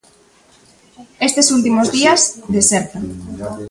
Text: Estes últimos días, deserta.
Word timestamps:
Estes 1.27 1.47
últimos 1.57 1.87
días, 1.97 2.21
deserta. 2.55 2.97